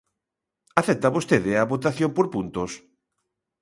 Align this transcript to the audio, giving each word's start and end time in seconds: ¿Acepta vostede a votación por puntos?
¿Acepta 0.79 1.13
vostede 1.15 1.51
a 1.55 1.69
votación 1.73 2.09
por 2.13 2.25
puntos? 2.33 2.71